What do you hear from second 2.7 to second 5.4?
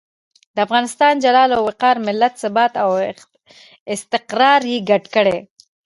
او استقرار یې ګډ کړي.